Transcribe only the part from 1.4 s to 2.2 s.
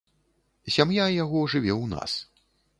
жыве ў нас.